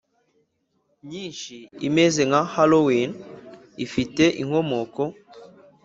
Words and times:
myinshi 1.05 1.55
imeze 1.87 2.21
nka 2.29 2.41
Halloween 2.53 3.09
ifite 3.85 4.23
inkomoko 4.41 5.01